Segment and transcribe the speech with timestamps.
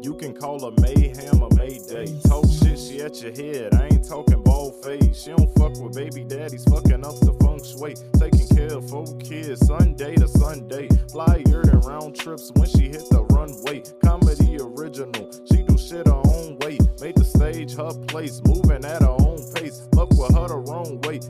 [0.00, 2.06] You can call her mayhem or mayday.
[2.26, 3.74] Talk shit, she at your head.
[3.74, 5.22] I ain't talking bald face.
[5.22, 7.94] She don't fuck with baby daddies, fucking up the feng shui.
[8.18, 10.88] Taking care of four kids, Sunday to Sunday.
[11.10, 13.82] Flyer than round trips when she hit the runway.
[14.04, 16.78] Comedy original, she do shit her own way.
[17.00, 19.88] Made the stage her place, moving at her own pace.
[19.94, 21.20] Fuck with her the wrong way.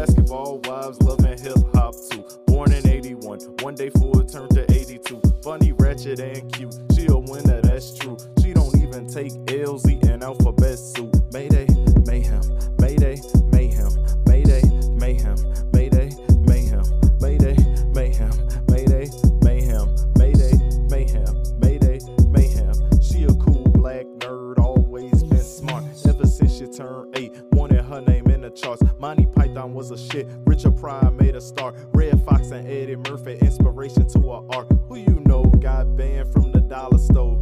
[0.00, 2.24] Basketball wives, loving hip hop too.
[2.46, 5.20] Born in 81, one day full turned to 82.
[5.44, 6.74] Funny, ratchet, and cute.
[6.94, 8.16] She a winner, that's true.
[8.40, 11.14] She don't even take L's, eating alphabet soup.
[11.34, 11.66] Mayday,
[12.06, 12.40] mayhem,
[12.78, 13.20] mayday,
[13.52, 13.92] mayhem,
[14.26, 14.62] mayday,
[14.94, 15.36] mayhem,
[15.74, 15.89] mayday,
[29.80, 30.26] was a shit.
[30.44, 31.74] Richard Pryor made a start.
[31.94, 34.70] Redd Foxx and Eddie Murphy, inspiration to her art.
[34.88, 37.38] Who you know got banned from the dollar store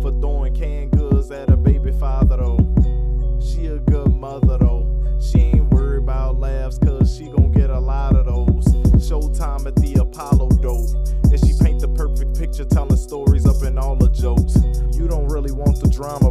[0.00, 3.40] for throwing canned goods at a baby father though.
[3.40, 4.86] She a good mother though.
[5.20, 8.66] She ain't worried about laughs cause she gon' get a lot of those.
[9.02, 10.86] Showtime at the Apollo though.
[11.24, 14.54] And she paint the perfect picture telling stories up in all the jokes.
[14.96, 16.30] You don't really want the drama,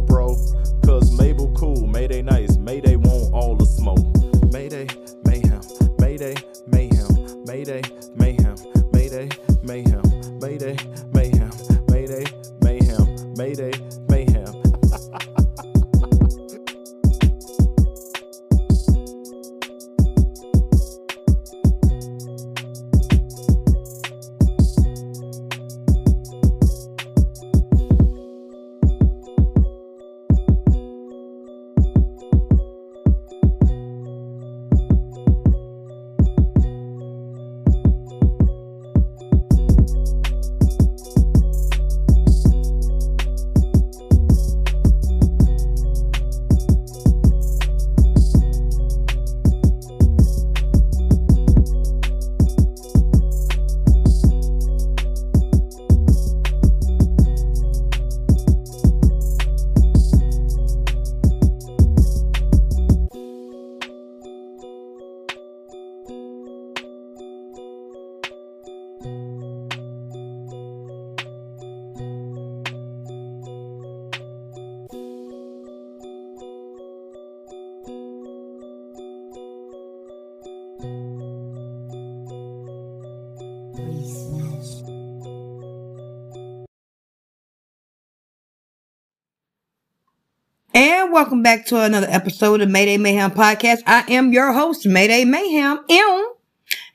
[91.12, 93.82] Welcome back to another episode of Mayday Mayhaim Podcast.
[93.86, 95.84] I am your host, Mayday Mayhaim.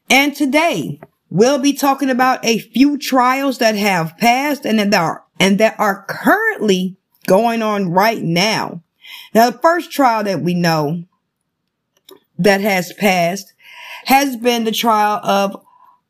[0.09, 5.23] And today we'll be talking about a few trials that have passed and that are,
[5.39, 6.97] and that are currently
[7.27, 8.81] going on right now.
[9.35, 11.03] Now, the first trial that we know
[12.39, 13.53] that has passed
[14.05, 15.63] has been the trial of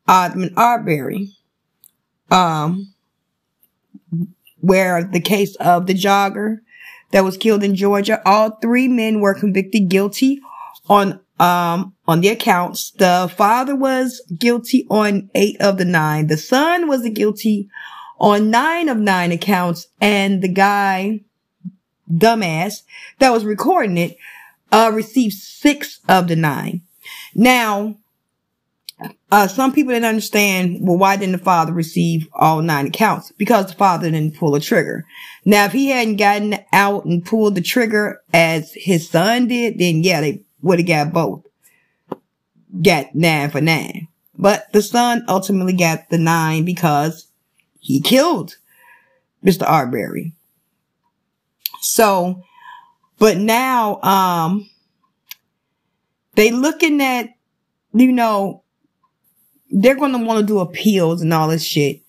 [0.08, 1.34] Osmond Arbery.
[2.30, 2.94] Um,
[4.60, 6.60] where the case of the jogger
[7.10, 8.20] that was killed in Georgia.
[8.24, 10.40] All three men were convicted guilty
[10.88, 12.90] on, um, on the accounts.
[12.92, 16.26] The father was guilty on eight of the nine.
[16.26, 17.68] The son was guilty
[18.18, 19.86] on nine of nine accounts.
[20.00, 21.20] And the guy,
[22.10, 22.82] dumbass,
[23.18, 24.16] that was recording it,
[24.72, 26.82] uh, received six of the nine.
[27.34, 27.96] Now,
[29.30, 33.32] uh, some people didn't understand, well, why didn't the father receive all nine accounts?
[33.32, 35.04] Because the father didn't pull a trigger.
[35.44, 40.02] Now, if he hadn't gotten out and pulled the trigger as his son did, then
[40.02, 41.46] yeah, they would have got both.
[42.82, 44.08] Got nine for nine.
[44.36, 47.28] But the son ultimately got the nine because
[47.80, 48.56] he killed
[49.44, 49.62] Mr.
[49.66, 50.32] Arbery.
[51.80, 52.42] So,
[53.18, 54.68] but now, um,
[56.34, 57.30] they looking at,
[57.92, 58.62] you know,
[59.70, 62.02] they're going to want to do appeals and all this shit.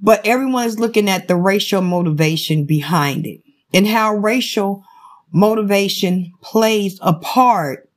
[0.00, 3.40] But everyone is looking at the racial motivation behind it
[3.74, 4.84] and how racial
[5.32, 7.88] motivation plays a part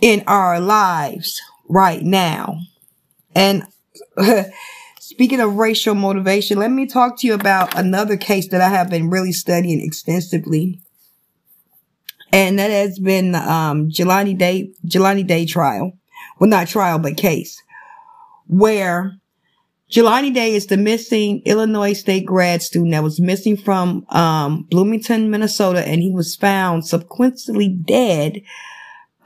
[0.00, 2.58] in our lives right now.
[3.34, 3.62] And
[5.00, 8.90] speaking of racial motivation, let me talk to you about another case that I have
[8.90, 10.80] been really studying extensively.
[12.32, 15.92] And that has been, um, Jelani Day, Jelani Day trial.
[16.38, 17.62] Well, not trial, but case
[18.46, 19.16] where
[19.90, 25.30] Jelani Day is the missing Illinois State grad student that was missing from um, Bloomington,
[25.30, 28.40] Minnesota, and he was found subsequently dead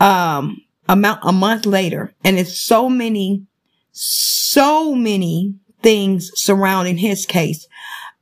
[0.01, 2.13] um, a, mo- a month later.
[2.25, 3.47] And it's so many,
[3.93, 7.69] so many things surrounding his case.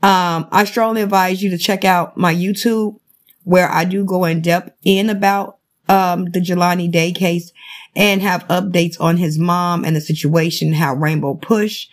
[0.02, 3.00] Um, I strongly advise you to check out my YouTube
[3.44, 5.58] where I do go in depth in about
[5.88, 7.52] um, the Jelani Day case
[7.96, 11.86] and have updates on his mom and the situation, how Rainbow Push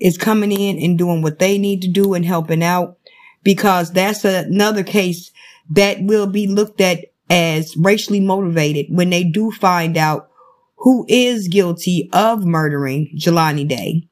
[0.00, 2.98] is coming in and doing what they need to do and helping out
[3.44, 5.30] because that's another case
[5.70, 10.30] that will be looked at as racially motivated when they do find out
[10.76, 14.08] who is guilty of murdering Jelani Day.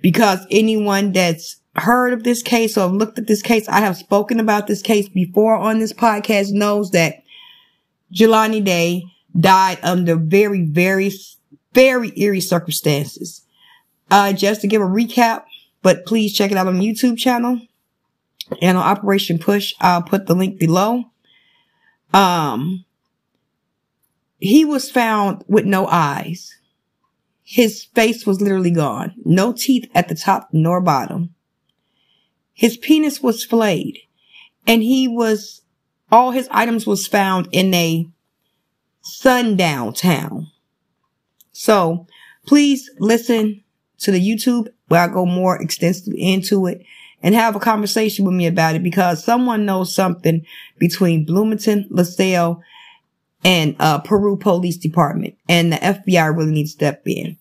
[0.00, 4.40] Because anyone that's heard of this case or looked at this case, I have spoken
[4.40, 7.22] about this case before on this podcast, knows that
[8.12, 9.04] Jelani Day
[9.38, 11.12] died under very, very,
[11.72, 13.42] very eerie circumstances.
[14.10, 15.44] Uh, just to give a recap,
[15.82, 17.60] but please check it out on YouTube channel
[18.62, 19.74] and on Operation Push.
[19.80, 21.04] I'll put the link below.
[22.14, 22.84] Um,
[24.38, 26.54] he was found with no eyes.
[27.42, 29.14] His face was literally gone.
[29.24, 31.34] No teeth at the top nor bottom.
[32.52, 33.98] His penis was flayed
[34.66, 35.62] and he was,
[36.10, 38.08] all his items was found in a
[39.02, 40.50] sundown town.
[41.52, 42.06] So
[42.46, 43.62] please listen
[43.98, 46.84] to the YouTube where I go more extensively into it
[47.22, 50.46] and have a conversation with me about it because someone knows something
[50.78, 52.62] between Bloomington, LaSalle,
[53.44, 57.36] and uh, Peru Police Department, and the FBI really needs to step in.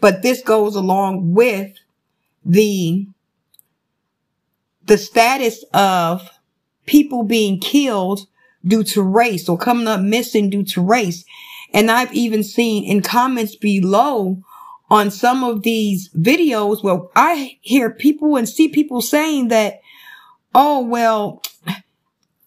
[0.00, 1.72] But this goes along with
[2.44, 3.06] the
[4.84, 6.28] the status of
[6.90, 8.26] people being killed
[8.66, 11.24] due to race or coming up missing due to race.
[11.72, 14.42] And I've even seen in comments below
[14.90, 19.80] on some of these videos where I hear people and see people saying that,
[20.52, 21.42] oh, well,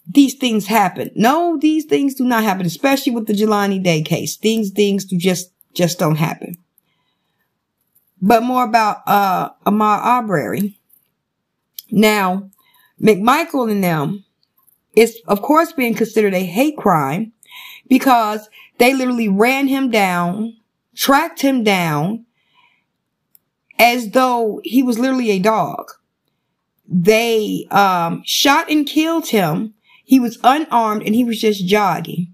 [0.06, 1.10] these things happen.
[1.16, 4.36] No, these things do not happen, especially with the Jelani Day case.
[4.36, 6.58] Things, things do just, just don't happen.
[8.22, 10.78] But more about, uh, Ahmaud Arbery.
[11.90, 12.50] Now,
[13.02, 14.26] McMichael and them
[14.96, 17.34] is, of course, being considered a hate crime
[17.88, 20.58] because they literally ran him down,
[20.96, 22.26] tracked him down,
[23.80, 25.92] as though he was literally a dog.
[26.88, 29.74] They um, shot and killed him.
[30.04, 32.34] He was unarmed and he was just jogging.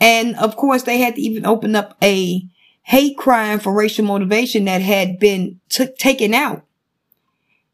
[0.00, 2.44] And of course, they had to even open up a
[2.82, 6.64] hate crime for racial motivation that had been t- taken out.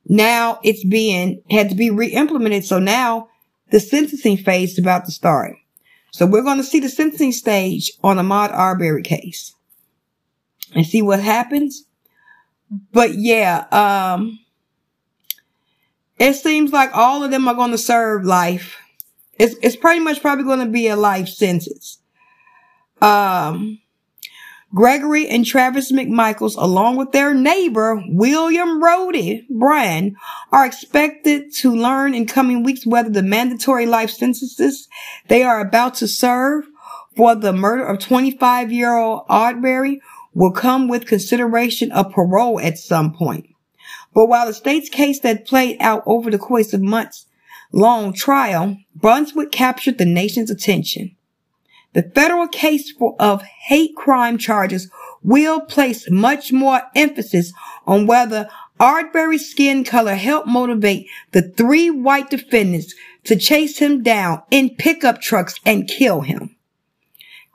[0.07, 2.65] Now it's being had to be re-implemented.
[2.65, 3.29] So now
[3.71, 5.57] the sentencing phase is about to start.
[6.13, 9.55] So we're going to see the sentencing stage on the Ahmaud Arbery case
[10.75, 11.85] and see what happens
[12.93, 14.39] but yeah, um,
[16.19, 18.77] it seems like all of them are going to serve life.
[19.39, 21.99] It's, it's pretty much probably going to be a life sentence.
[23.01, 23.81] Um,
[24.75, 30.15] Gregory and Travis McMichaels, along with their neighbor, William Roddie Bryan,
[30.53, 34.87] are expected to learn in coming weeks whether the mandatory life sentences
[35.29, 36.67] they are about to serve
[37.17, 40.03] for the murder of 25 year old Arbery
[40.35, 43.47] will come with consideration of parole at some point.
[44.15, 47.27] But while the state's case that played out over the course of months
[47.73, 51.17] long trial, Brunswick captured the nation's attention.
[51.95, 54.91] The federal case for, of hate crime charges
[55.23, 57.53] will place much more emphasis
[57.87, 58.49] on whether
[58.79, 65.21] Arbery's skin color helped motivate the three white defendants to chase him down in pickup
[65.21, 66.57] trucks and kill him.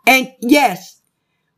[0.06, 0.94] And yes,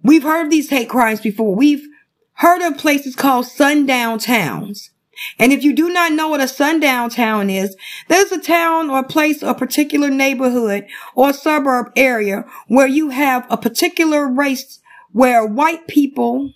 [0.06, 1.56] We've heard of these hate crimes before.
[1.56, 1.88] We've
[2.34, 4.92] heard of places called sundown towns.
[5.40, 7.76] And if you do not know what a sundown town is,
[8.08, 13.58] there's a town or place or particular neighborhood or suburb area where you have a
[13.58, 14.80] particular race
[15.12, 16.52] where white people,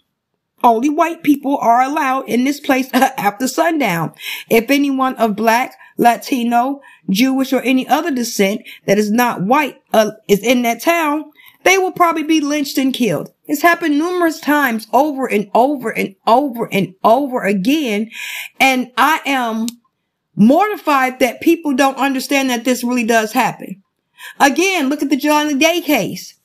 [0.64, 4.14] only white people are allowed in this place after sundown.
[4.50, 10.12] If anyone of black, Latino, Jewish, or any other descent that is not white uh,
[10.28, 11.32] is in that town,
[11.64, 13.32] they will probably be lynched and killed.
[13.46, 18.10] It's happened numerous times over and over and over and over again.
[18.60, 19.68] And I am
[20.36, 23.84] mortified that people don't understand that this really does happen.
[24.40, 26.36] Again, look at the Jelani Day case.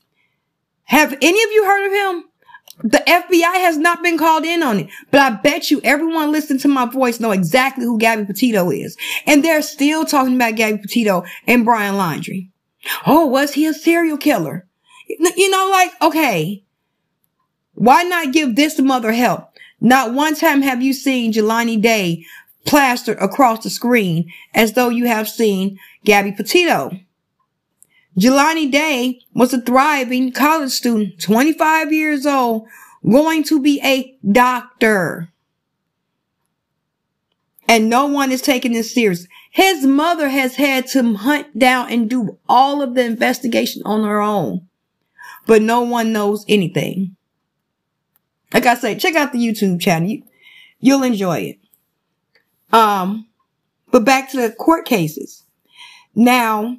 [0.84, 2.24] Have any of you heard of him?
[2.82, 6.58] The FBI has not been called in on it, but I bet you everyone listening
[6.60, 8.96] to my voice know exactly who Gabby Petito is.
[9.26, 12.50] And they're still talking about Gabby Petito and Brian Laundrie.
[13.06, 14.66] Oh, was he a serial killer?
[15.08, 16.64] You know, like, okay,
[17.74, 19.50] why not give this mother help?
[19.80, 22.24] Not one time have you seen Jelani Day
[22.64, 26.98] plastered across the screen as though you have seen Gabby Petito.
[28.18, 32.66] Jelani Day was a thriving college student, 25 years old,
[33.04, 35.30] going to be a doctor.
[37.68, 39.26] And no one is taking this serious.
[39.50, 44.20] His mother has had to hunt down and do all of the investigation on her
[44.20, 44.68] own.
[45.46, 47.16] But no one knows anything.
[48.52, 50.08] Like I say, check out the YouTube channel.
[50.08, 50.22] You,
[50.80, 51.58] you'll enjoy it.
[52.72, 53.28] Um,
[53.90, 55.44] but back to the court cases.
[56.14, 56.78] Now,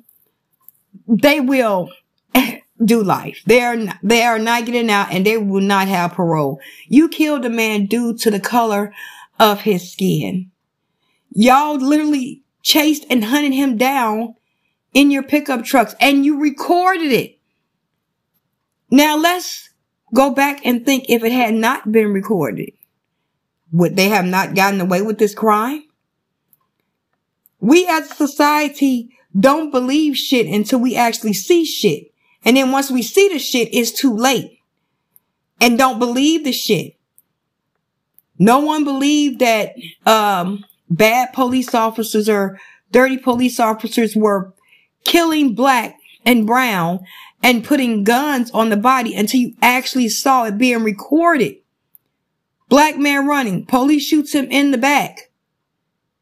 [1.08, 1.90] they will
[2.84, 3.42] do life.
[3.46, 6.60] They are not, they are not getting out and they will not have parole.
[6.88, 8.94] You killed a man due to the color
[9.40, 10.52] of his skin.
[11.32, 14.36] Y'all literally chased and hunted him down
[14.94, 17.35] in your pickup trucks and you recorded it.
[18.90, 19.70] Now let's
[20.14, 22.72] go back and think if it had not been recorded,
[23.72, 25.84] would they have not gotten away with this crime?
[27.60, 32.14] We as a society don't believe shit until we actually see shit.
[32.44, 34.60] And then once we see the shit, it's too late.
[35.60, 36.96] And don't believe the shit.
[38.38, 39.76] No one believed that
[40.06, 42.60] um, bad police officers or
[42.92, 44.54] dirty police officers were
[45.04, 47.00] killing black and brown
[47.44, 51.58] and putting guns on the body until you actually saw it being recorded.
[52.70, 55.30] Black man running, police shoots him in the back,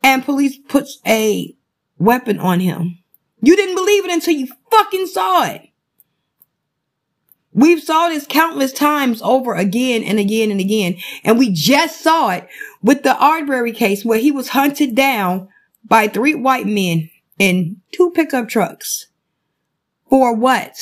[0.04, 1.56] and police puts a
[1.98, 3.00] weapon on him.
[3.42, 5.70] You didn't believe it until you fucking saw it.
[7.54, 10.98] We've saw this countless times over again and again and again.
[11.24, 12.48] And we just saw it
[12.82, 15.50] with the Arbery case where he was hunted down
[15.86, 19.08] by three white men in two pickup trucks.
[20.10, 20.76] For what?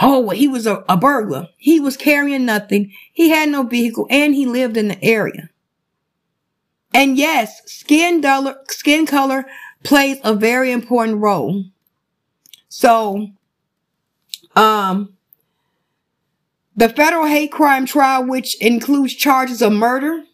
[0.00, 1.48] Oh, he was a, a burglar.
[1.56, 2.92] He was carrying nothing.
[3.12, 5.50] He had no vehicle and he lived in the area.
[6.92, 9.46] And yes, skin color, skin color
[9.82, 11.64] plays a very important role.
[12.68, 13.28] So,
[14.56, 15.14] um,
[16.76, 20.24] the federal hate crime trial, which includes charges of murder.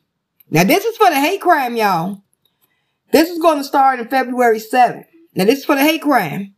[0.50, 2.22] Now, this is for the hate crime, y'all.
[3.12, 5.06] This is going to start in February 7th.
[5.34, 6.55] Now, this is for the hate crime.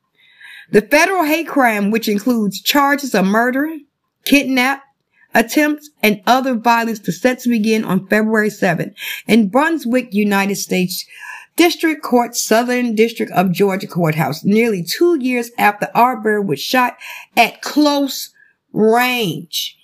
[0.71, 3.79] The federal hate crime, which includes charges of murder,
[4.25, 4.83] kidnap,
[5.35, 8.95] attempts, and other violence to set to begin on February 7th
[9.27, 11.07] in Brunswick, United States
[11.57, 16.97] District Court, Southern District of Georgia Courthouse, nearly two years after Arbery was shot
[17.37, 18.33] at close
[18.73, 19.77] range.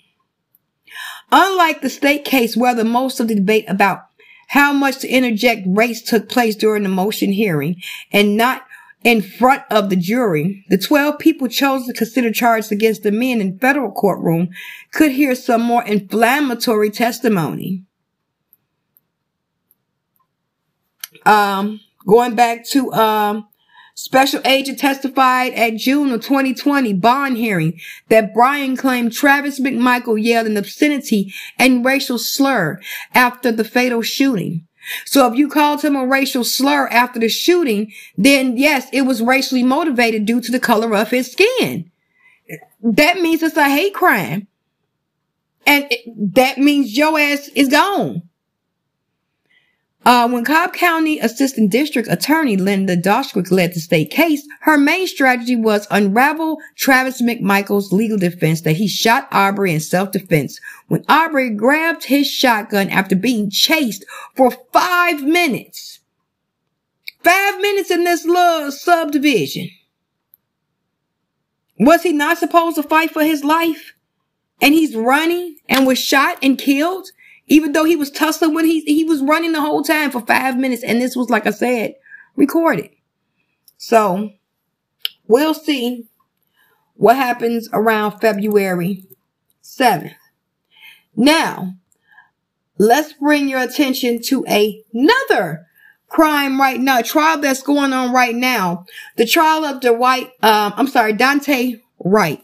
[1.32, 4.06] Unlike the state case where the most of the debate about
[4.48, 8.64] how much to interject race took place during the motion hearing and not
[9.04, 13.40] in front of the jury, the 12 people chosen to consider charges against the men
[13.40, 14.48] in federal courtroom
[14.92, 17.84] could hear some more inflammatory testimony.
[21.26, 23.46] Um, going back to, um,
[23.96, 30.48] Special agent testified at June of 2020 bond hearing that Brian claimed Travis McMichael yelled
[30.48, 32.80] an obscenity and racial slur
[33.14, 34.66] after the fatal shooting.
[35.04, 39.22] So if you called him a racial slur after the shooting, then yes, it was
[39.22, 41.90] racially motivated due to the color of his skin.
[42.82, 44.46] That means it's a hate crime.
[45.66, 45.90] And
[46.34, 48.22] that means your ass is gone.
[50.06, 55.06] Uh, when Cobb County Assistant District Attorney Linda Doschwick led the state case, her main
[55.06, 61.48] strategy was unravel Travis McMichael's legal defense that he shot Arbery in self-defense when Arbery
[61.48, 64.04] grabbed his shotgun after being chased
[64.36, 66.00] for five minutes.
[67.22, 69.70] Five minutes in this little subdivision.
[71.78, 73.94] Was he not supposed to fight for his life?
[74.60, 77.08] And he's running and was shot and killed?
[77.46, 80.56] Even though he was tussling when he, he was running the whole time for five
[80.56, 80.82] minutes.
[80.82, 81.94] And this was, like I said,
[82.36, 82.90] recorded.
[83.76, 84.30] So
[85.26, 86.06] we'll see
[86.94, 89.04] what happens around February
[89.62, 90.14] 7th.
[91.16, 91.74] Now,
[92.78, 95.66] let's bring your attention to another
[96.08, 98.86] crime right now, trial that's going on right now.
[99.16, 102.42] The trial of Dwight, um, I'm sorry, Daunte Wright.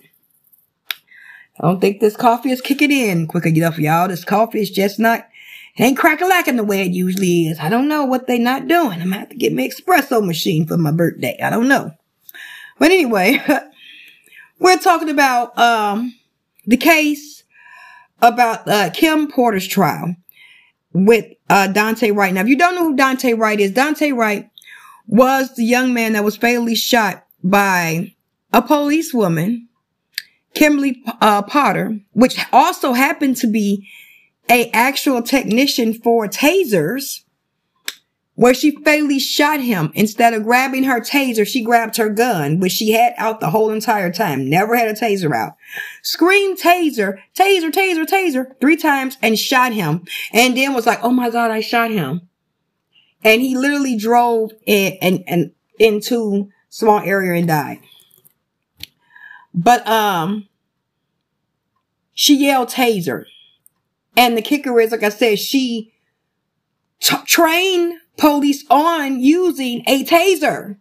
[1.60, 4.08] I don't think this coffee is kicking in quick enough, y'all.
[4.08, 5.28] This coffee is just not,
[5.76, 7.58] it ain't crack-a-lacking the way it usually is.
[7.60, 9.02] I don't know what they not doing.
[9.02, 11.38] I'm gonna have to get me espresso machine for my birthday.
[11.42, 11.92] I don't know.
[12.78, 13.44] But anyway,
[14.58, 16.14] we're talking about, um,
[16.66, 17.44] the case
[18.22, 20.16] about, uh, Kim Porter's trial
[20.94, 22.32] with, uh, Daunte Wright.
[22.32, 24.48] Now, if you don't know who Daunte Wright is, Daunte Wright
[25.06, 28.14] was the young man that was fatally shot by
[28.50, 29.68] a policewoman
[30.54, 33.88] Kimberly uh, Potter, which also happened to be
[34.50, 37.20] a actual technician for tasers,
[38.34, 39.92] where she fatally shot him.
[39.94, 43.70] Instead of grabbing her taser, she grabbed her gun, which she had out the whole
[43.70, 44.48] entire time.
[44.48, 45.54] Never had a taser out.
[46.02, 50.04] Screamed taser, taser, taser, taser, three times and shot him.
[50.32, 52.22] And then was like, oh my God, I shot him.
[53.22, 57.80] and he literally drove in and, and into small area and died.
[59.62, 60.48] But, um,
[62.14, 63.24] she yelled taser.
[64.16, 65.92] And the kicker is, like I said, she
[67.00, 70.76] trained police on using a taser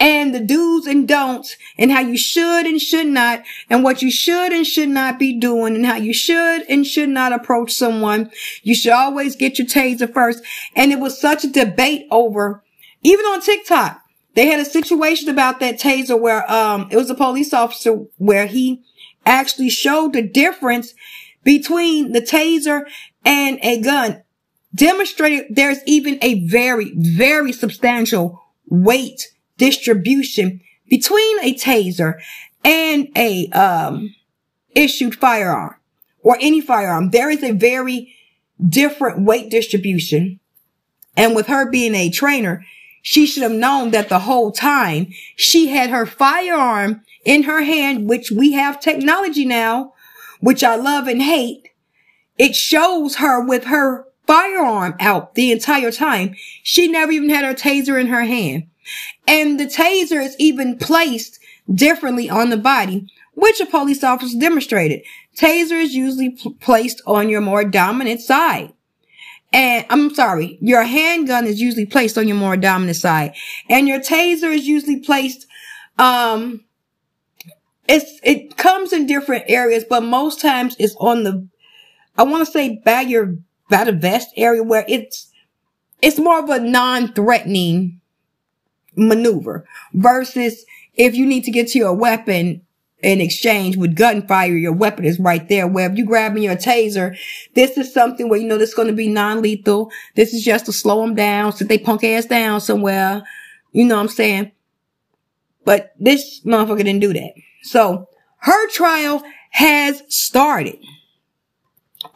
[0.00, 4.10] and the do's and don'ts and how you should and should not and what you
[4.10, 8.30] should and should not be doing and how you should and should not approach someone.
[8.62, 10.42] You should always get your taser first.
[10.74, 12.64] And it was such a debate over,
[13.02, 13.99] even on TikTok,
[14.34, 18.46] they had a situation about that taser where, um, it was a police officer where
[18.46, 18.82] he
[19.26, 20.94] actually showed the difference
[21.42, 22.84] between the taser
[23.24, 24.22] and a gun
[24.74, 32.14] demonstrated there's even a very, very substantial weight distribution between a taser
[32.64, 34.14] and a um,
[34.74, 35.74] issued firearm
[36.22, 37.10] or any firearm.
[37.10, 38.14] There is a very
[38.68, 40.40] different weight distribution.
[41.16, 42.64] And with her being a trainer,
[43.02, 48.08] she should have known that the whole time she had her firearm in her hand,
[48.08, 49.92] which we have technology now,
[50.40, 51.68] which I love and hate.
[52.38, 56.34] It shows her with her firearm out the entire time.
[56.62, 58.68] She never even had her taser in her hand.
[59.26, 61.38] And the taser is even placed
[61.72, 65.02] differently on the body, which a police officer demonstrated.
[65.36, 68.72] Taser is usually placed on your more dominant side.
[69.52, 73.34] And I'm sorry, your handgun is usually placed on your more dominant side.
[73.68, 75.46] And your taser is usually placed,
[75.98, 76.64] um,
[77.88, 81.48] it's, it comes in different areas, but most times it's on the,
[82.16, 83.36] I want to say by your,
[83.68, 85.32] by the vest area where it's,
[86.00, 88.00] it's more of a non-threatening
[88.94, 90.64] maneuver versus
[90.94, 92.62] if you need to get to your weapon
[93.02, 95.66] in exchange with gunfire, your weapon is right there.
[95.66, 97.16] Where if you grabbing your taser,
[97.54, 99.90] this is something where you know this is going to be non-lethal.
[100.16, 103.22] This is just to slow them down, so they punk ass down somewhere.
[103.72, 104.52] You know what I'm saying?
[105.64, 107.32] But this motherfucker didn't do that.
[107.62, 110.78] So her trial has started.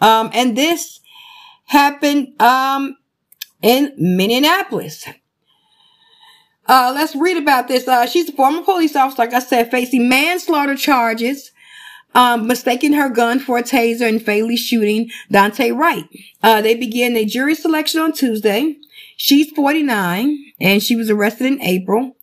[0.01, 1.01] Um, and this
[1.67, 2.97] happened, um,
[3.63, 5.07] in Minneapolis.
[6.67, 7.87] Uh, let's read about this.
[7.87, 11.53] Uh, she's a former police officer, like I said, facing manslaughter charges,
[12.15, 16.05] um, mistaking her gun for a taser and fatally shooting Daunte Wright.
[16.43, 18.77] Uh, they began a jury selection on Tuesday.
[19.17, 22.17] She's 49 and she was arrested in April.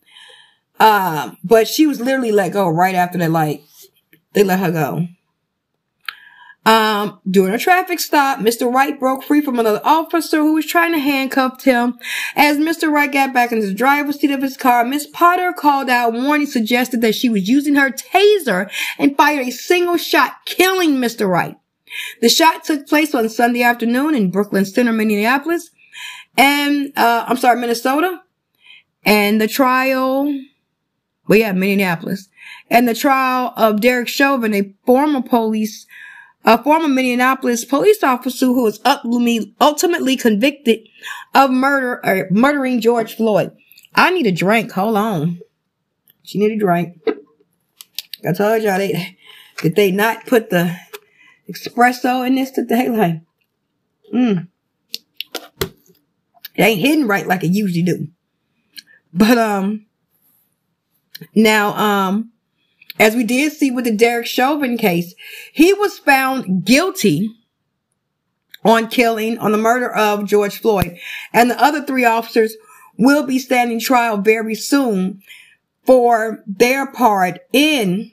[0.80, 3.62] Uh, but she was literally let go right after they like,
[4.34, 5.08] they let her go.
[6.63, 8.71] Um, during a traffic stop, Mr.
[8.71, 11.97] Wright broke free from another officer who was trying to handcuff him.
[12.36, 12.91] As Mr.
[12.91, 16.45] Wright got back in the driver's seat of his car, Miss Potter called out warning,
[16.45, 18.69] suggested that she was using her taser
[19.00, 21.28] and fired a single shot, killing Mr.
[21.28, 21.58] Wright.
[22.21, 25.71] The shot took place on Sunday afternoon in Brooklyn Center, Minneapolis,
[26.38, 28.21] and, uh, I'm sorry, Minnesota.
[29.04, 30.26] And the trial,
[31.28, 32.30] well, yeah, Minneapolis.
[32.69, 35.88] And the trial of Derek Chauvin, a former police
[36.44, 40.88] a former Minneapolis police officer who was ultimately convicted
[41.34, 43.52] of murder or murdering George Floyd.
[43.96, 44.72] I need a drink.
[44.72, 45.40] Hold on.
[46.24, 47.00] She need a drink.
[48.28, 49.18] I told y'all they
[49.58, 50.76] did they not put the
[51.50, 52.90] espresso in this today?
[52.90, 53.22] Like,
[54.14, 54.48] mm.
[56.56, 58.08] It ain't hidden right like it usually do.
[59.14, 59.86] But um
[61.36, 62.32] now um
[63.00, 65.14] as we did see with the Derek Chauvin case,
[65.54, 67.36] he was found guilty
[68.64, 70.98] on killing, on the murder of George Floyd.
[71.34, 72.56] And the other three officers
[72.98, 75.22] will be standing trial very soon
[75.84, 78.12] for their part in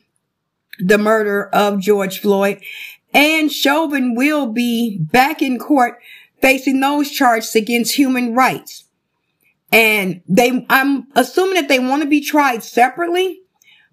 [0.78, 2.62] the murder of George Floyd.
[3.12, 5.98] And Chauvin will be back in court
[6.40, 8.84] facing those charges against human rights.
[9.70, 13.37] And they, I'm assuming that they want to be tried separately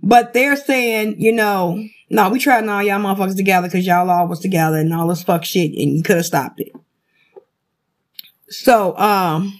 [0.05, 4.27] but they're saying, you know, no, we tried all y'all motherfuckers together because y'all all
[4.27, 6.71] was together and all this fuck shit and you could have stopped it.
[8.47, 9.59] So, um,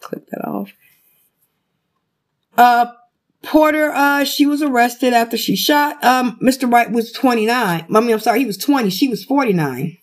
[0.00, 0.72] click that off.
[2.56, 2.86] Uh,
[3.42, 6.02] Porter, uh, she was arrested after she shot.
[6.02, 6.70] Um, Mr.
[6.70, 7.50] Wright was 29.
[7.50, 8.88] I mean, I'm sorry, he was 20.
[8.88, 9.98] She was 49.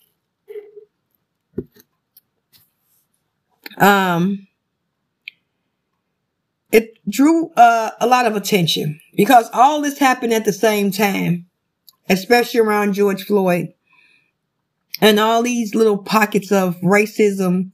[3.79, 4.46] Um,
[6.71, 11.45] it drew uh, a lot of attention because all this happened at the same time,
[12.09, 13.73] especially around George Floyd
[15.01, 17.71] and all these little pockets of racism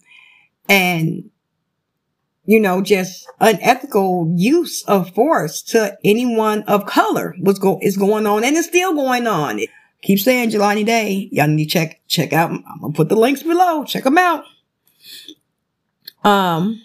[0.70, 1.30] and
[2.46, 8.28] you know just unethical use of force to anyone of color was go is going
[8.28, 9.60] on and it's still going on.
[9.60, 9.70] It,
[10.02, 11.30] keep saying Jelani Day.
[11.32, 12.52] Y'all need to check check out.
[12.52, 13.86] I'm gonna put the links below.
[13.86, 14.44] Check them out.
[16.24, 16.82] Um,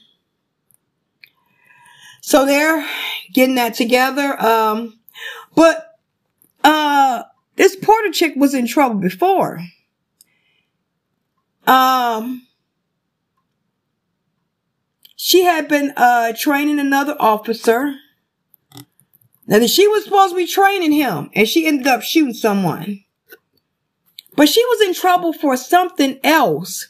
[2.29, 2.87] so they're
[3.33, 4.39] getting that together.
[4.39, 4.99] Um,
[5.55, 5.99] but,
[6.63, 7.23] uh,
[7.57, 9.63] this Porter chick was in trouble before.
[11.67, 12.47] Um,
[15.17, 17.95] she had been, uh, training another officer.
[19.47, 23.05] Now, she was supposed to be training him and she ended up shooting someone.
[24.37, 26.89] But she was in trouble for something else.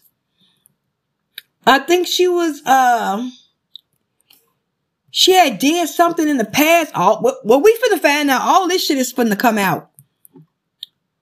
[1.64, 3.30] I think she was, uh,
[5.10, 6.92] she had did something in the past.
[6.94, 9.90] All, well, we finna find out all this shit is finna come out.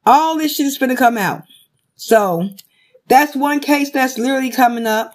[0.04, 1.42] All this shit is finna come out.
[1.94, 2.50] So
[3.08, 5.14] that's one case that's literally coming up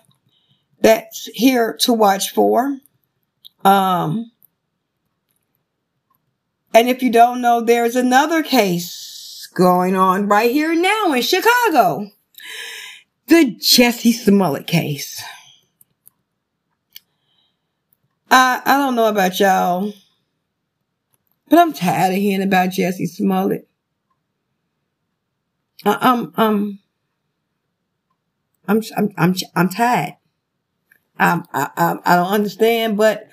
[0.82, 2.78] that's here to watch for.
[3.64, 4.32] Um,
[6.74, 12.08] and if you don't know, there's another case going on right here now in Chicago.
[13.28, 15.22] The Jussie Smollett case.
[18.32, 19.94] I, I don't know about y'all,
[21.50, 23.68] but I'm tired of hearing about Jussie Smollett.
[25.86, 26.80] I, I'm, I'm,
[28.68, 30.16] I'm, I'm, I'm, I'm tired.
[31.20, 33.28] I, I, I don't understand, but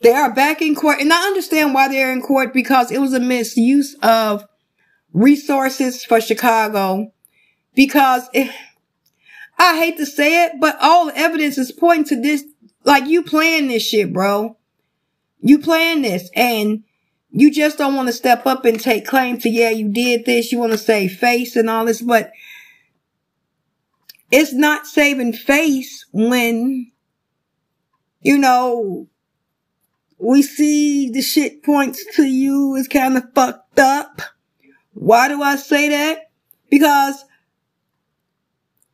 [0.00, 3.12] they are back in court and I understand why they're in court because it was
[3.12, 4.44] a misuse of
[5.12, 7.12] resources for Chicago
[7.74, 8.28] because
[9.58, 12.44] I hate to say it, but all evidence is pointing to this,
[12.84, 14.56] like you playing this shit, bro.
[15.40, 16.84] You playing this and
[17.30, 20.52] you just don't want to step up and take claim to, yeah, you did this.
[20.52, 22.30] You want to save face and all this, but
[24.30, 26.90] it's not saving face when,
[28.20, 29.08] you know,
[30.18, 34.22] we see the shit points to you is kind of fucked up.
[34.92, 36.30] Why do I say that?
[36.70, 37.24] Because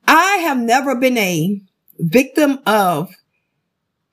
[0.08, 1.60] I have never been a
[1.98, 3.14] victim of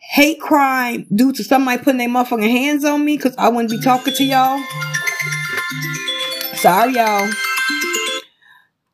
[0.09, 3.79] hate crime due to somebody putting their motherfucking hands on me because I wouldn't be
[3.79, 4.63] talking to y'all.
[6.55, 7.29] Sorry, y'all.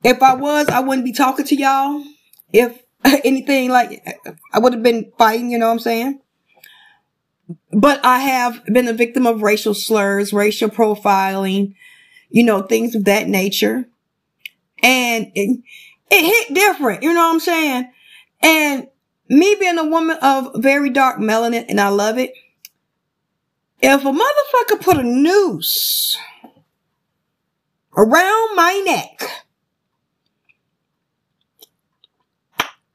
[0.03, 2.03] If I was, I wouldn't be talking to y'all.
[2.51, 2.83] If
[3.23, 4.03] anything like,
[4.51, 6.19] I would have been fighting, you know what I'm saying?
[7.71, 11.75] But I have been a victim of racial slurs, racial profiling,
[12.29, 13.85] you know, things of that nature.
[14.81, 15.59] And it,
[16.09, 17.03] it hit different.
[17.03, 17.91] You know what I'm saying?
[18.41, 18.87] And
[19.29, 22.33] me being a woman of very dark melanin, and I love it.
[23.81, 26.17] If a motherfucker put a noose
[27.97, 29.21] around my neck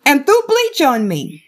[0.07, 1.45] and threw bleach on me,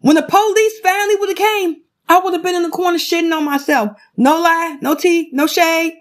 [0.00, 3.34] when the police finally would have came, I would have been in the corner shitting
[3.34, 3.90] on myself.
[4.16, 5.94] No lie, no tea, no shade.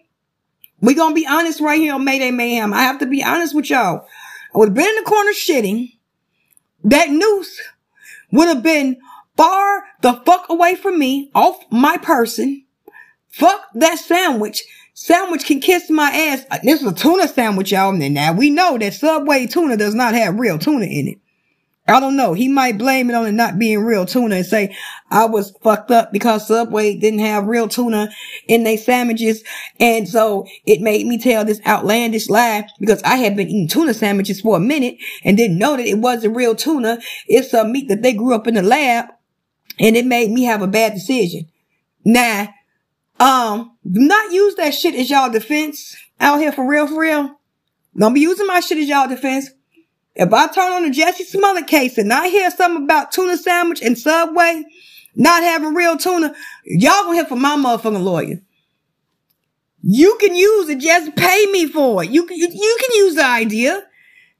[0.81, 2.73] We gonna be honest right here on Mayday Mayhaim.
[2.73, 4.07] I have to be honest with y'all.
[4.53, 5.98] I would have been in the corner shitting.
[6.83, 7.61] That noose
[8.31, 8.97] would have been
[9.35, 12.65] far the fuck away from me, off my person.
[13.29, 14.63] Fuck that sandwich.
[14.93, 16.45] Sandwich can kiss my ass.
[16.51, 17.99] Uh, this is a tuna sandwich, y'all.
[18.01, 21.17] And now we know that Subway tuna does not have real tuna in it.
[21.89, 22.33] I don't know.
[22.33, 24.75] He might blame it on it not being real tuna and say,
[25.09, 28.09] I was fucked up because Subway didn't have real tuna
[28.47, 29.43] in their sandwiches.
[29.79, 33.93] And so it made me tell this outlandish lie because I had been eating tuna
[33.93, 36.99] sandwiches for a minute and didn't know that it wasn't real tuna.
[37.27, 39.05] It's some meat that they grew up in the lab
[39.79, 41.47] and it made me have a bad decision.
[42.05, 42.53] Now,
[43.19, 47.39] um, do not use that shit as y'all defense out here for real, for real.
[47.97, 49.49] Don't be using my shit as y'all defense
[50.19, 53.81] if I turn on the Jussie Smollett case and I hear something about tuna sandwich
[53.81, 54.65] and Subway
[55.15, 58.41] not having real tuna, y'all gonna hear from my motherfucking lawyer.
[59.81, 62.09] You can use it, just pay me for it.
[62.09, 63.81] You can, you, you can use the idea.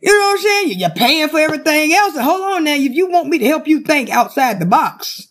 [0.01, 0.79] You know what I'm saying?
[0.79, 2.13] You're paying for everything else.
[2.15, 5.29] And hold on now, if you want me to help you think outside the box,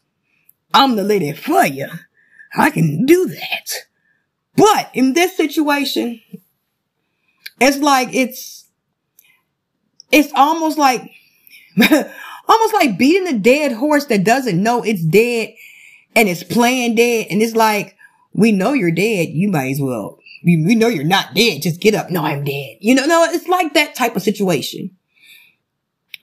[0.72, 1.88] I'm the lady for you.
[2.56, 3.70] I can do that.
[4.56, 6.22] But in this situation,
[7.60, 8.57] it's like it's
[10.10, 11.10] it's almost like,
[12.48, 15.54] almost like beating a dead horse that doesn't know it's dead
[16.14, 17.28] and it's playing dead.
[17.30, 17.96] And it's like,
[18.32, 19.28] we know you're dead.
[19.28, 21.62] You might as well, we, we know you're not dead.
[21.62, 22.10] Just get up.
[22.10, 22.76] No, I'm dead.
[22.80, 24.96] You know, no, it's like that type of situation.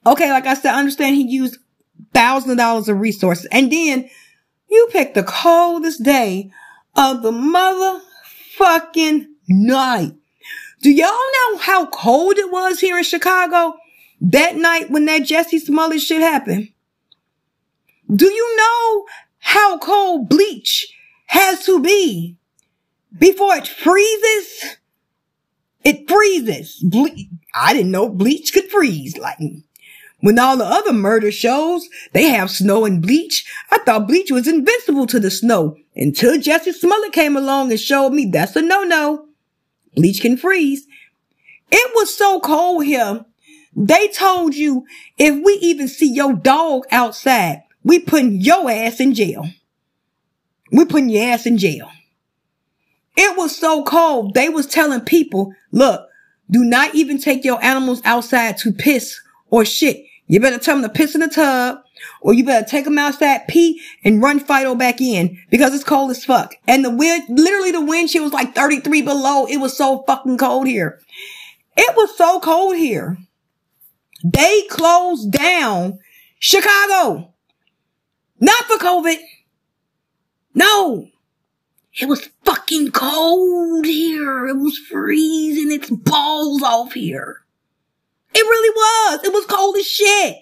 [0.05, 0.31] Okay.
[0.31, 1.57] Like I said, I understand he used
[2.13, 4.09] thousands of dollars of resources and then
[4.69, 6.51] you pick the coldest day
[6.95, 7.31] of the
[8.59, 10.13] motherfucking night
[10.85, 13.73] do y'all know how cold it was here in Chicago
[14.21, 16.69] that night when that Jussie Smollett shit happened?
[18.15, 19.05] Do you know
[19.39, 20.85] how cold bleach
[21.25, 22.37] has to be
[23.17, 24.77] before it freezes?
[25.83, 26.83] It freezes.
[26.87, 27.17] Ble-
[27.55, 29.17] I didn't know bleach could freeze.
[29.17, 29.39] Like,
[30.19, 33.43] When all the other murder shows, they have snow and bleach.
[33.71, 38.11] I thought bleach was invincible to the snow until Jussie Smollett came along and showed
[38.11, 39.25] me that's a no-no.
[39.95, 40.87] Bleach can freeze.
[41.71, 43.25] It was so cold here.
[43.75, 44.85] They told you
[45.17, 49.45] if we even see your dog outside, we putting your ass in jail.
[50.71, 51.89] We putting your ass in jail.
[53.17, 54.33] It was so cold.
[54.33, 56.07] They was telling people, look,
[56.49, 60.05] do not even take your animals outside to piss or shit.
[60.27, 61.79] You better tell them to piss in the tub
[62.21, 66.11] or you better take them outside, pee and run Fido back in because it's cold
[66.11, 66.55] as fuck.
[66.67, 69.45] And the wind, literally the wind was like 33 below.
[69.45, 70.99] It was so fucking cold here.
[71.77, 73.17] It was so cold here.
[74.23, 75.99] They closed down
[76.39, 77.33] Chicago.
[78.39, 79.17] Not for COVID.
[80.55, 81.09] No.
[81.99, 84.47] It was fucking cold here.
[84.47, 87.44] It was freezing its balls off here.
[88.35, 89.23] It really was.
[89.23, 90.37] It was cold as shit.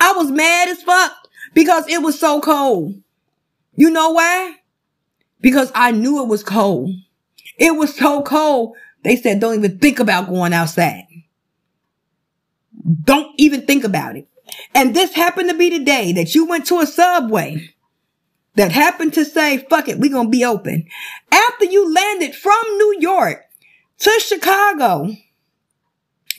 [0.00, 1.12] I was mad as fuck
[1.52, 2.94] because it was so cold.
[3.76, 4.56] You know why?
[5.40, 6.90] Because I knew it was cold.
[7.58, 8.76] It was so cold.
[9.02, 11.04] They said, don't even think about going outside.
[13.04, 14.26] Don't even think about it.
[14.74, 17.70] And this happened to be the day that you went to a subway
[18.54, 20.86] that happened to say, fuck it, we're going to be open.
[21.30, 23.44] After you landed from New York
[23.98, 25.14] to Chicago,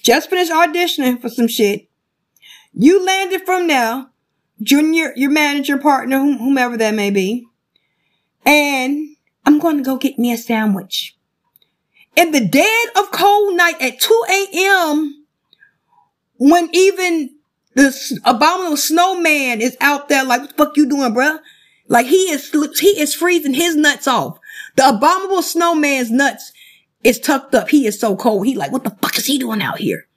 [0.06, 1.90] just finished auditioning for some shit.
[2.74, 4.12] You landed from now,
[4.62, 7.48] junior, your manager, partner, whomever that may be.
[8.46, 9.16] And
[9.46, 11.18] I'm going to go get me a sandwich.
[12.16, 15.26] In the dead of cold night at 2 a.m.,
[16.38, 17.32] when even
[17.74, 21.40] the abominable snowman is out there like, what the fuck you doing, bruh?
[21.88, 24.38] Like he is, he is freezing his nuts off.
[24.76, 26.52] The abominable snowman's nuts
[27.06, 27.70] is tucked up.
[27.70, 28.46] He is so cold.
[28.46, 30.08] He like, what the fuck is he doing out here?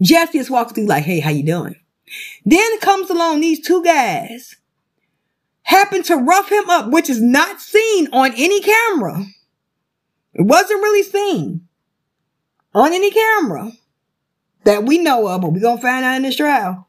[0.00, 1.74] Jussie is walking through like, hey, how you doing?
[2.46, 4.54] Then comes along these two guys
[5.64, 9.26] happen to rough him up, which is not seen on any camera.
[10.32, 11.68] It wasn't really seen
[12.74, 13.72] on any camera
[14.64, 16.88] that we know of, but we're going to find out in this trial.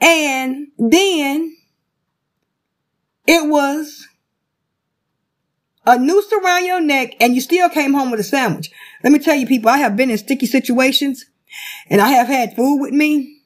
[0.00, 1.56] And then
[3.26, 4.08] it was
[5.88, 8.70] a noose around your neck and you still came home with a sandwich.
[9.02, 11.24] Let me tell you people, I have been in sticky situations
[11.88, 13.40] and I have had food with me.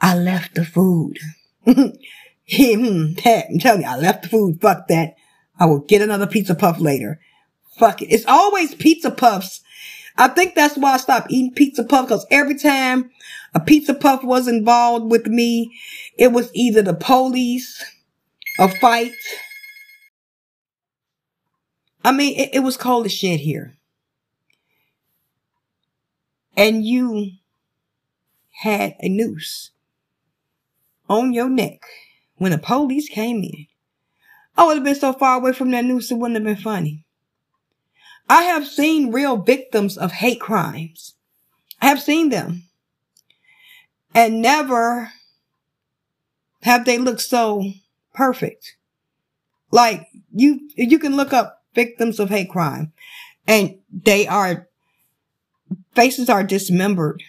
[0.00, 1.18] I left the food.
[2.48, 4.60] Hmm, I'm telling you, I left the food.
[4.60, 5.16] Fuck that.
[5.58, 7.18] I will get another pizza puff later.
[7.76, 8.06] Fuck it.
[8.06, 9.62] It's always pizza puffs.
[10.16, 13.10] I think that's why I stopped eating pizza puff because every time
[13.52, 15.76] a pizza puff was involved with me,
[16.16, 17.84] it was either the police
[18.60, 19.12] a fight.
[22.06, 23.74] I mean, it, it was cold as shit here.
[26.56, 27.32] And you
[28.62, 29.72] had a noose
[31.08, 31.80] on your neck
[32.36, 33.66] when the police came in.
[34.56, 37.04] I would have been so far away from that noose, it wouldn't have been funny.
[38.28, 41.14] I have seen real victims of hate crimes.
[41.82, 42.68] I have seen them.
[44.14, 45.10] And never
[46.62, 47.72] have they looked so
[48.14, 48.76] perfect.
[49.72, 52.92] Like you, you can look up victims of hate crime
[53.46, 54.68] and they are,
[55.94, 57.22] faces are dismembered.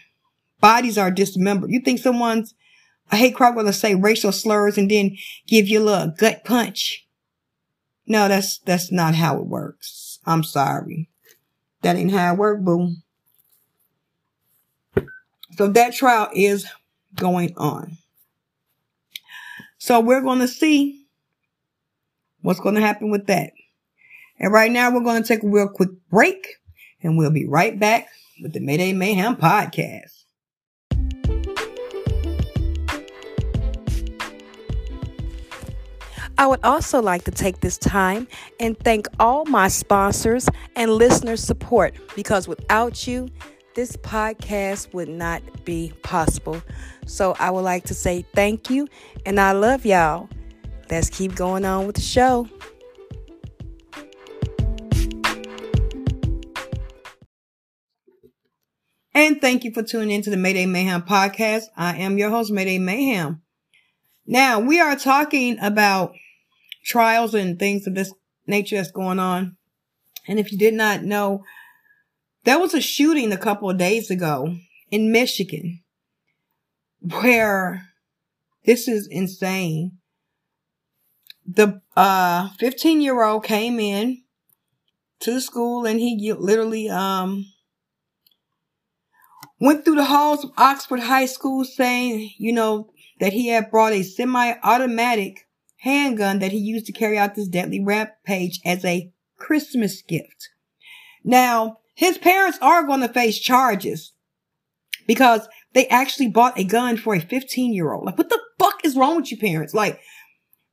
[0.60, 1.70] Bodies are dismembered.
[1.70, 2.56] You think someone's
[3.12, 6.44] a hate crime going to say racial slurs and then give you a little gut
[6.44, 7.06] punch?
[8.08, 10.18] No, that's, that's not how it works.
[10.26, 11.10] I'm sorry.
[11.84, 12.96] That ain't how it works, boo.
[15.58, 16.66] So that trial is
[17.16, 17.98] going on.
[19.78, 21.06] So we're going to see
[22.42, 23.52] what's going to happen with that.
[24.40, 26.48] And right now we're going to take a real quick break
[27.02, 28.08] and we'll be right back
[28.42, 30.18] with the Mayday Mayhaim podcast.
[36.40, 38.28] I would also like to take this time
[38.60, 43.28] and thank all my sponsors and listeners' support because without you,
[43.74, 46.62] this podcast would not be possible.
[47.08, 48.88] So I would like to say thank you
[49.26, 50.30] and I love y'all.
[50.92, 52.48] Let's keep going on with the show.
[59.18, 61.64] And thank you for tuning into the Mayday Mayhaim podcast.
[61.76, 63.40] I am your host, Mayday Mayhaim.
[64.28, 66.14] Now we are talking about
[66.86, 68.14] trials and things of this
[68.46, 69.58] nature that's going on.
[70.28, 71.44] And if you did not know,
[72.44, 74.56] there was a shooting a couple of days ago
[74.92, 75.82] in Michigan
[77.02, 77.88] where
[78.66, 79.94] this is insane.
[81.44, 84.22] The uh 15 year old came in
[85.22, 87.48] to the school and he literally um
[89.60, 93.94] went through the halls of Oxford High School saying, you know, that he had brought
[93.94, 100.02] a semi-automatic handgun that he used to carry out this deadly rampage as a Christmas
[100.02, 100.50] gift.
[101.24, 104.14] Now, his parents are going to face charges
[105.08, 108.06] because they actually bought a gun for a 15 year old.
[108.06, 109.74] Like, what the fuck is wrong with you parents?
[109.74, 110.00] Like,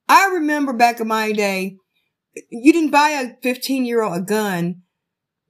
[0.09, 1.77] I remember back in my day,
[2.51, 4.83] you didn't buy a 15 year old a gun.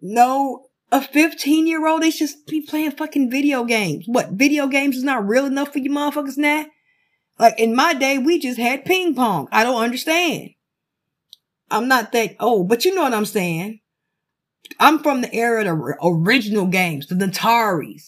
[0.01, 4.05] No, a 15 year old, they should be playing fucking video games.
[4.07, 4.31] What?
[4.31, 6.67] Video games is not real enough for you motherfuckers now?
[7.37, 9.49] Like in my day, we just had ping pong.
[9.51, 10.51] I don't understand.
[11.69, 13.81] I'm not that old, but you know what I'm saying.
[14.79, 18.05] I'm from the era of the original games, the Ataris,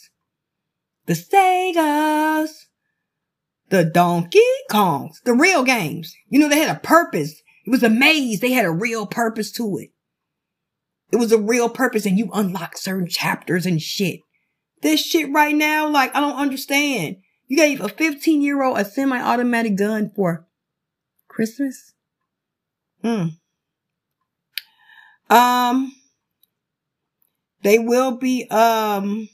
[1.07, 2.51] the Segas,
[3.68, 4.38] the Donkey
[4.70, 6.14] Kongs, the real games.
[6.29, 7.42] You know, they had a purpose.
[7.66, 8.38] It was a maze.
[8.38, 9.90] They had a real purpose to it.
[11.12, 14.21] It was a real purpose and you unlock certain chapters and shit.
[14.83, 17.16] This shit right now, like, I don't understand.
[17.47, 20.47] You gave a 15 year old a semi-automatic gun for
[21.29, 21.95] Christmas?
[23.03, 23.27] Hmm.
[25.31, 25.92] Um,
[27.62, 29.29] they will be, um,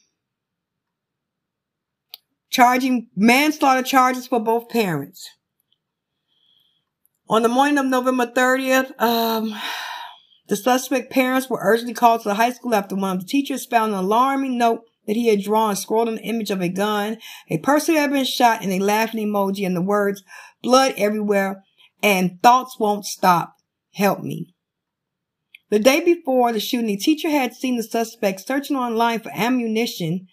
[2.50, 5.28] charging manslaughter charges for both parents.
[7.28, 9.54] On the morning of November 30th, um,
[10.52, 13.64] the suspect parents were urgently called to the high school after one of the teachers
[13.64, 17.16] found an alarming note that he had drawn scrawled on the image of a gun,
[17.48, 20.22] a person had been shot, and a laughing emoji, and the words
[20.62, 21.64] "blood everywhere"
[22.02, 23.54] and "thoughts won't stop.
[23.94, 24.54] Help me."
[25.70, 30.28] The day before the shooting, the teacher had seen the suspect searching online for ammunition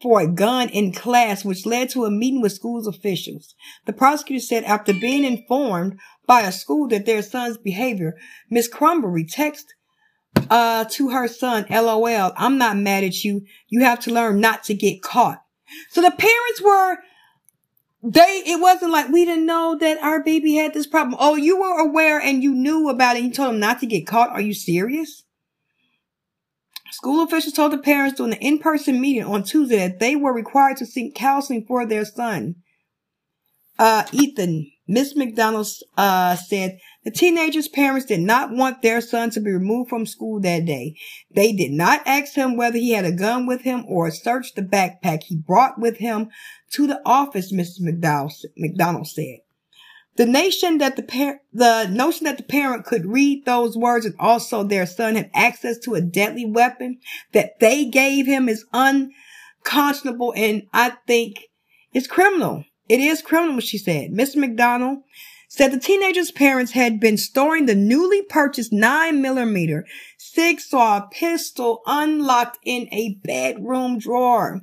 [0.00, 3.54] for a gun in class, which led to a meeting with school's officials.
[3.86, 8.16] The prosecutor said after being informed by a school that their son's behavior,
[8.50, 9.64] Miss Crumbley texted
[10.50, 13.42] uh, to her son, LOL, I'm not mad at you.
[13.68, 15.42] You have to learn not to get caught.
[15.90, 16.98] So the parents were,
[18.02, 21.16] they, it wasn't like we didn't know that our baby had this problem.
[21.18, 23.24] Oh, you were aware and you knew about it.
[23.24, 24.30] You told them not to get caught.
[24.30, 25.23] Are you serious?
[26.94, 30.76] School officials told the parents during the in-person meeting on Tuesday that they were required
[30.76, 32.54] to seek counseling for their son.
[33.76, 39.40] Uh, Ethan, Miss McDonald, uh, said the teenager's parents did not want their son to
[39.40, 40.94] be removed from school that day.
[41.34, 44.62] They did not ask him whether he had a gun with him or search the
[44.62, 46.28] backpack he brought with him
[46.74, 47.80] to the office, Mrs.
[48.56, 49.38] McDonald said.
[50.16, 54.14] The nation that the par- the notion that the parent could read those words and
[54.18, 56.98] also their son had access to a deadly weapon
[57.32, 61.48] that they gave him is unconscionable and I think
[61.92, 62.64] it's criminal.
[62.88, 64.12] It is criminal, she said.
[64.12, 64.36] Mr.
[64.36, 64.98] McDonald
[65.48, 69.86] said the teenager's parents had been storing the newly purchased 9 millimeter
[70.18, 74.60] Sig Sauer pistol unlocked in a bedroom drawer.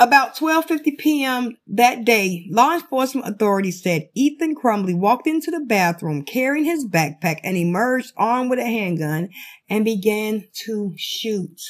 [0.00, 1.56] About 12:50 p.m.
[1.66, 7.40] that day, law enforcement authorities said Ethan Crumbley walked into the bathroom carrying his backpack
[7.42, 9.30] and emerged armed with a handgun
[9.68, 11.60] and began to shoot.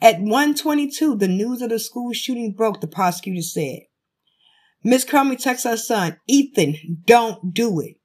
[0.00, 3.80] At 1:22, the news of the school shooting broke, the prosecutor said.
[4.84, 7.96] Miss Crumbley texts her son, Ethan, don't do it.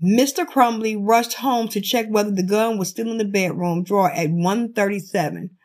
[0.00, 0.46] Mr.
[0.46, 4.30] Crumbley rushed home to check whether the gun was still in the bedroom drawer at
[4.30, 5.57] 137.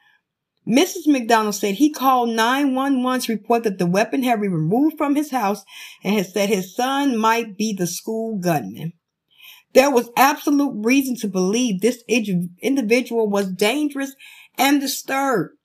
[0.67, 1.08] Mrs.
[1.08, 5.32] McDonald said he called 911 to report that the weapon had been removed from his
[5.32, 5.63] house
[6.04, 8.93] and had said his son might be the school gunman.
[9.73, 14.15] There was absolute reason to believe this individual was dangerous
[14.58, 15.56] and disturbed.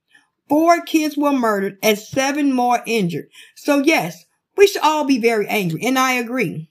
[0.49, 3.29] Four kids were murdered and seven more injured.
[3.55, 4.25] So yes,
[4.57, 5.85] we should all be very angry.
[5.85, 6.71] And I agree.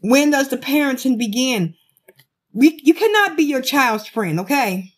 [0.00, 1.74] When does the parenting begin?
[2.56, 4.94] We, you cannot be your child's friend, okay?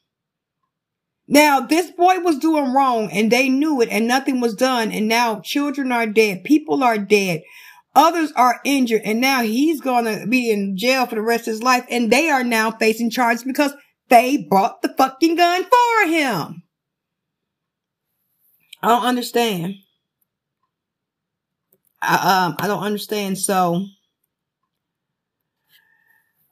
[1.27, 4.92] Now, this boy was doing wrong and they knew it and nothing was done.
[4.92, 6.44] And now children are dead.
[6.44, 7.42] People are dead.
[7.97, 9.02] Others are injured.
[9.04, 11.85] And now he's going to be in jail for the rest of his life.
[11.90, 13.73] And they are now facing charges because
[14.09, 16.63] they bought the fucking gun for him.
[18.85, 19.75] I don't understand.
[22.00, 23.37] I, um, I don't understand.
[23.37, 23.85] So,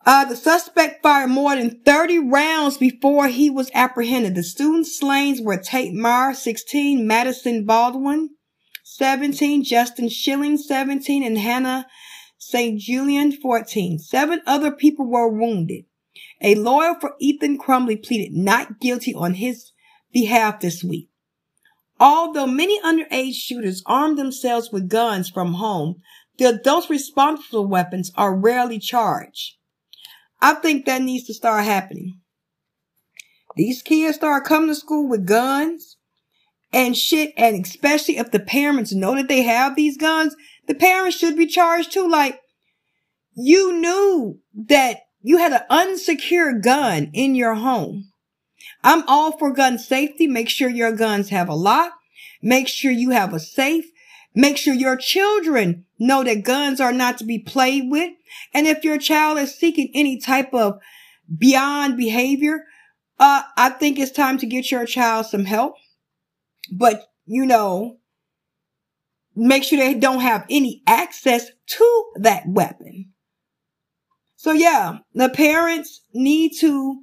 [0.07, 4.37] uh, the suspect fired more than 30 rounds before he was apprehended.
[4.37, 8.31] The students slain were Tate Myre, 16, Madison Baldwin,
[8.85, 11.87] 17, Justin Shilling, 17, and Hannah
[12.39, 12.79] St.
[12.79, 13.99] Julian, 14.
[13.99, 15.87] Seven other people were wounded.
[16.41, 19.73] A lawyer for Ethan Crumbley pleaded not guilty on his
[20.13, 21.11] behalf this week.
[21.99, 25.97] Although many underage shooters arm themselves with guns from home,
[26.39, 29.57] the adults responsible for weapons are rarely charged.
[30.41, 32.21] I think that needs to start happening.
[33.57, 35.97] these kids start coming to school with guns
[36.73, 41.17] and shit, and especially if the parents know that they have these guns, the parents
[41.17, 42.07] should be charged too.
[42.09, 42.39] Like,
[43.35, 48.11] you knew that you had an unsecured gun in your home.
[48.83, 50.27] I'm all for gun safety.
[50.27, 51.93] Make sure your guns have a lock.
[52.43, 53.87] Make sure you have a safe.
[54.39, 58.13] Make sure your children know that guns are not to be played with.
[58.53, 60.79] And if your child is seeking any type of
[61.39, 62.65] beyond behavior,
[63.19, 65.77] uh, I think it's time to get your child some help.
[66.71, 67.97] But, you know,
[69.35, 73.13] make sure they don't have any access to that weapon.
[74.37, 77.03] So yeah, the parents need to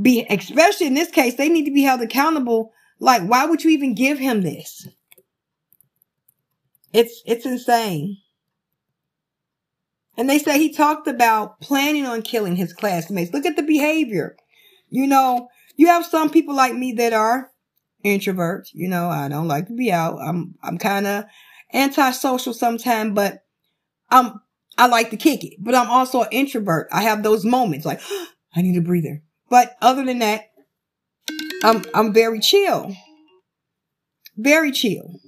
[0.00, 2.72] be, especially in this case, they need to be held accountable.
[3.00, 4.86] Like, why would you even give him this?
[6.96, 8.18] It's, it's insane.
[10.16, 13.32] And they say he talked about planning on killing his classmates.
[13.34, 14.36] Look at the behavior.
[14.88, 17.50] You know, you have some people like me that are
[18.02, 18.68] introverts.
[18.72, 20.18] You know, I don't like to be out.
[20.20, 21.24] I'm, I'm kind of
[21.74, 23.44] antisocial sometimes, but
[24.10, 24.40] I'm,
[24.78, 26.88] I like to kick it, but I'm also an introvert.
[26.92, 28.00] I have those moments like,
[28.56, 29.22] I need a breather.
[29.50, 30.46] But other than that,
[31.62, 32.96] I'm, I'm very chill.
[34.36, 35.20] Very chill.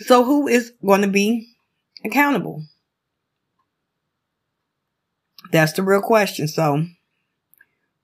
[0.00, 1.54] So who is going to be
[2.04, 2.64] accountable?
[5.52, 6.48] That's the real question.
[6.48, 6.84] So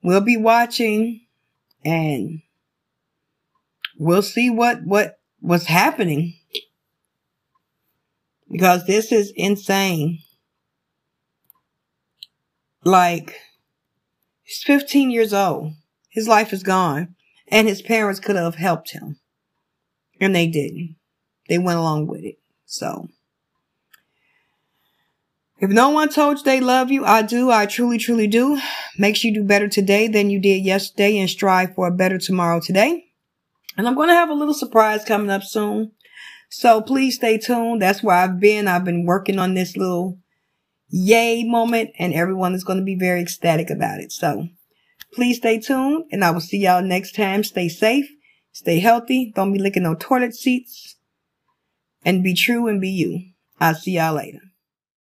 [0.02, 1.22] we'll be watching
[1.84, 2.42] and
[3.98, 6.34] we'll see what, what, what's happening
[8.50, 10.20] because this is insane.
[12.84, 13.34] Like,
[14.42, 15.72] he's 15 years old.
[16.10, 17.14] His life is gone
[17.48, 19.18] and his parents could have helped him
[20.20, 20.96] and they didn't.
[21.48, 22.38] They went along with it.
[22.64, 23.08] So,
[25.58, 27.50] if no one told you they love you, I do.
[27.50, 28.60] I truly, truly do.
[28.98, 32.60] Makes you do better today than you did yesterday and strive for a better tomorrow
[32.60, 33.06] today.
[33.76, 35.92] And I'm going to have a little surprise coming up soon.
[36.50, 37.80] So please stay tuned.
[37.80, 38.68] That's where I've been.
[38.68, 40.18] I've been working on this little
[40.88, 44.12] yay moment and everyone is going to be very ecstatic about it.
[44.12, 44.48] So
[45.14, 47.42] please stay tuned and I will see y'all next time.
[47.44, 48.08] Stay safe.
[48.52, 49.32] Stay healthy.
[49.34, 50.95] Don't be licking no toilet seats
[52.06, 53.20] and be true and be you.
[53.60, 54.40] I'll see y'all later.